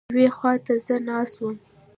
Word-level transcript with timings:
یوې 0.11 0.27
خوا 0.37 0.53
ته 0.65 0.73
زه 0.85 0.95
ناست 1.07 1.35
وم. 1.39 1.55